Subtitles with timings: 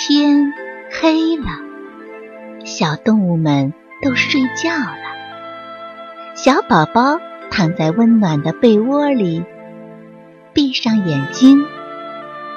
[0.00, 0.52] 天
[0.92, 1.46] 黑了，
[2.64, 6.36] 小动物们都睡觉了。
[6.36, 7.18] 小宝宝
[7.50, 9.44] 躺在温暖的被窝里，
[10.52, 11.66] 闭上眼睛，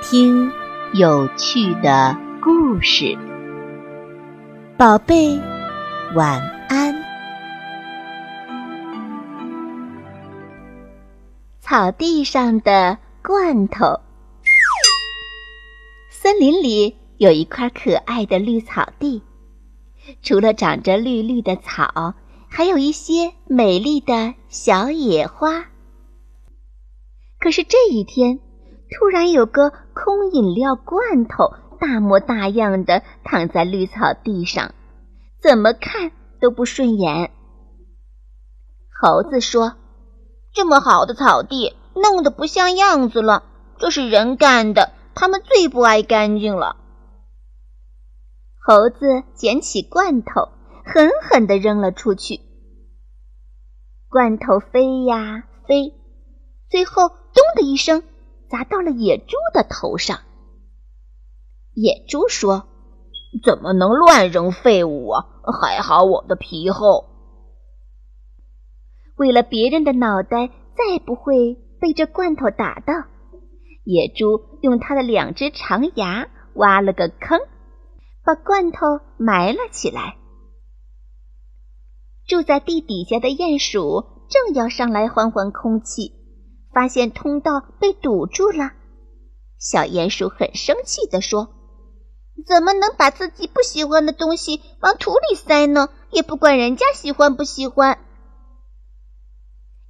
[0.00, 0.52] 听
[0.92, 3.18] 有趣的故事。
[4.76, 5.36] 宝贝，
[6.14, 6.94] 晚安。
[11.60, 13.98] 草地上的罐头。
[16.10, 19.22] 森林里有一块可爱的绿草地，
[20.22, 22.14] 除了长着绿绿的草，
[22.48, 25.66] 还有一些美丽的小野花。
[27.38, 28.40] 可是这一天，
[28.90, 34.74] 突然有个空饮料罐头，大模大样的躺在绿草地上，
[35.40, 37.30] 怎么看都不顺眼。
[38.90, 39.74] 猴子说
[40.54, 43.44] ：“这么好的草地，弄得不像样子了，
[43.78, 46.76] 这是人干的。”他们最不爱干净了。
[48.66, 50.48] 猴子捡起罐头，
[50.86, 52.40] 狠狠地扔了出去。
[54.08, 55.92] 罐头飞呀飞，
[56.70, 58.02] 最后咚的一声，
[58.48, 60.20] 砸到了野猪的头上。
[61.74, 62.66] 野猪说
[63.44, 65.26] ：“怎么能乱扔废物啊？
[65.60, 67.04] 还好我的皮厚。”
[69.18, 72.94] 为了别人的脑袋再不会被这罐头打到。
[73.84, 77.38] 野猪用它的两只长牙挖了个坑，
[78.24, 80.16] 把罐头埋了起来。
[82.26, 86.14] 住在地底下的鼹鼠正要上来换换空气，
[86.72, 88.72] 发现通道被堵住了。
[89.58, 91.48] 小鼹鼠很生气地说
[92.46, 95.90] ：“怎么能把自己不喜欢的东西往土里塞呢？
[96.10, 97.98] 也不管人家喜欢不喜欢。”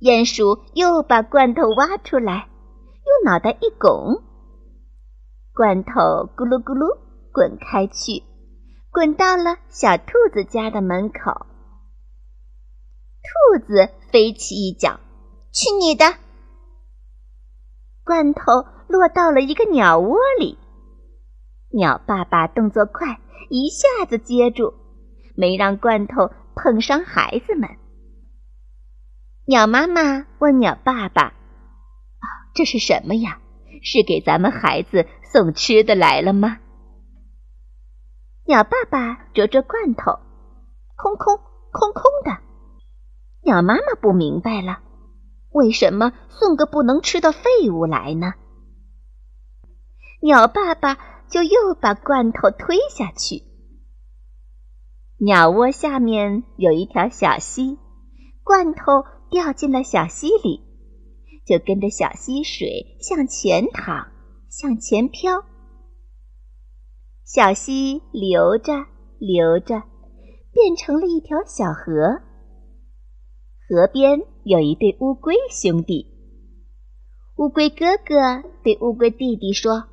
[0.00, 2.48] 鼹鼠又把罐头挖出来。
[3.04, 4.22] 用脑袋一拱，
[5.52, 5.92] 罐头
[6.36, 6.98] 咕噜咕噜
[7.32, 8.22] 滚开去，
[8.90, 11.46] 滚到了小兔子家的门口。
[13.22, 15.00] 兔子飞起一脚，
[15.50, 16.04] 去你的！
[18.04, 18.42] 罐头
[18.86, 20.58] 落到了一个鸟窝里，
[21.70, 24.74] 鸟爸爸动作快，一下子接住，
[25.34, 27.70] 没让罐头碰伤孩子们。
[29.46, 31.32] 鸟妈妈问鸟爸爸。
[32.54, 33.38] 这是什么呀？
[33.82, 36.58] 是给咱们孩子送吃的来了吗？
[38.44, 40.18] 鸟爸爸啄啄罐头，
[40.96, 41.38] 空空
[41.70, 42.40] 空空的。
[43.44, 44.80] 鸟妈妈不明白了，
[45.50, 48.34] 为什么送个不能吃的废物来呢？
[50.20, 50.98] 鸟爸爸
[51.28, 53.44] 就又把罐头推下去。
[55.18, 57.78] 鸟窝下面有一条小溪，
[58.42, 60.62] 罐头掉进了小溪里。
[61.44, 64.06] 就跟着小溪水向前淌，
[64.48, 65.44] 向前飘。
[67.34, 68.74] 小溪流着
[69.18, 69.82] 流着，
[70.52, 72.20] 变成了一条小河。
[73.66, 76.08] 河边有一对乌龟兄弟。
[77.36, 79.84] 乌龟哥哥对乌龟弟弟说：“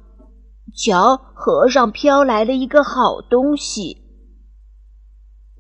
[0.76, 4.02] 瞧，河上飘来了一个好东西。”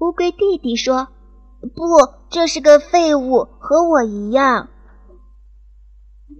[0.01, 1.07] 乌龟弟弟说
[1.63, 1.85] ：“不，
[2.29, 4.67] 这是个废物，和我一样。”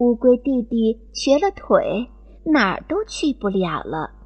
[0.02, 2.10] 乌龟弟弟瘸了腿，
[2.52, 4.19] 哪儿都去不了了。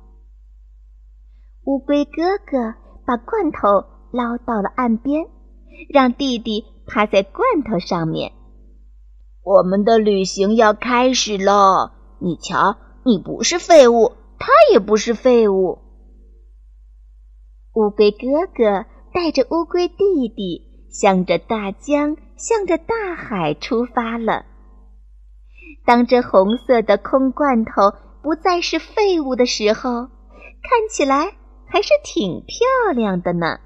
[1.73, 5.25] 乌龟哥哥把罐头捞到了岸边，
[5.89, 8.31] 让弟弟趴在罐头上面。
[9.43, 15.79] 我们的旅行要开始了，你瞧，你不是废物，他也不是废物。
[17.73, 20.61] 乌龟哥哥带着乌龟弟弟，
[20.91, 24.45] 向着大江，向着大海出发了。
[25.87, 27.71] 当这红色的空罐头
[28.21, 29.89] 不再是废物的时候，
[30.61, 31.33] 看起来
[31.73, 33.57] 还是挺漂亮的呢。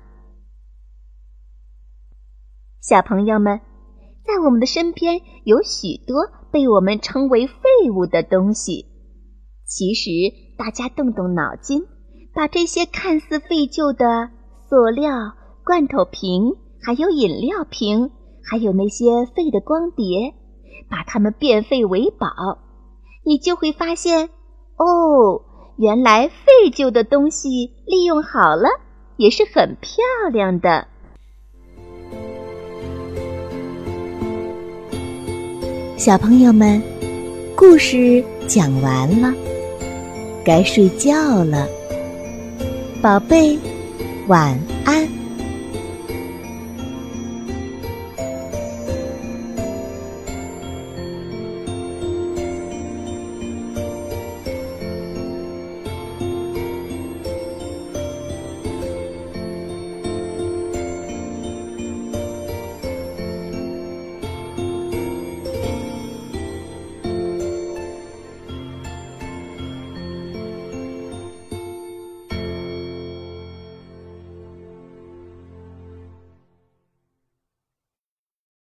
[2.80, 3.60] 小朋友们，
[4.26, 6.16] 在我们的身边有许多
[6.50, 8.86] 被我们称为废物的东西。
[9.66, 10.10] 其实，
[10.58, 11.86] 大家动动脑筋，
[12.34, 14.30] 把这些看似废旧的
[14.70, 15.12] 塑料
[15.66, 18.10] 罐头瓶，还有饮料瓶，
[18.50, 20.34] 还有那些废的光碟。
[20.90, 22.30] 把它们变废为宝，
[23.26, 24.30] 你就会发现，
[24.78, 25.44] 哦，
[25.78, 28.68] 原来废旧的东西利用好了
[29.16, 30.04] 也是很漂
[30.34, 30.88] 亮的。
[35.98, 36.82] 小朋友们，
[37.56, 39.32] 故事讲完了，
[40.44, 41.68] 该睡觉了，
[43.00, 43.60] 宝贝，
[44.28, 45.17] 晚安。